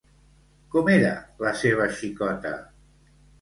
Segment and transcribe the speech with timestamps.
[0.75, 1.11] Com era
[1.45, 2.55] la seva xicota?